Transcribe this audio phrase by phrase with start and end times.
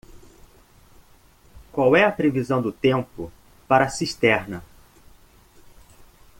[1.71, 3.31] Qual é a previsão do tempo
[3.67, 4.63] para Cisterna?